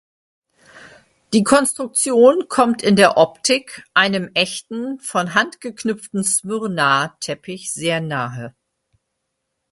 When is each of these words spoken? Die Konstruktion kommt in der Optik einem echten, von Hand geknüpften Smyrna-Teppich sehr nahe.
Die 1.31 1.43
Konstruktion 1.43 2.47
kommt 2.49 2.81
in 2.81 2.95
der 2.95 3.17
Optik 3.17 3.85
einem 3.93 4.31
echten, 4.33 4.97
von 4.99 5.35
Hand 5.35 5.61
geknüpften 5.61 6.23
Smyrna-Teppich 6.23 7.71
sehr 7.71 8.01
nahe. 8.01 8.55